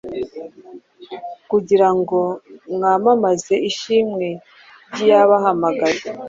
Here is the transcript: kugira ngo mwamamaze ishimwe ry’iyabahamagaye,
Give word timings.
kugira 1.51 1.89
ngo 1.97 2.19
mwamamaze 2.73 3.55
ishimwe 3.69 4.27
ry’iyabahamagaye, 4.91 6.01